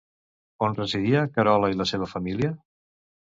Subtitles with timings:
[0.67, 2.53] On residia Carola i la seva família?